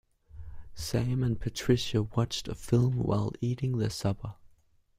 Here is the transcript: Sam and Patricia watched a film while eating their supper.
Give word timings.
Sam 0.73 1.21
and 1.21 1.39
Patricia 1.39 2.01
watched 2.01 2.47
a 2.47 2.55
film 2.55 3.03
while 3.03 3.33
eating 3.39 3.77
their 3.77 3.91
supper. 3.91 4.33